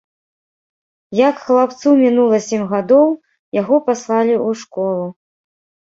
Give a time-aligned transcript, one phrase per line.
[1.29, 3.07] Як хлапцу мінула сем гадоў,
[3.61, 5.05] яго паслалі ў школу.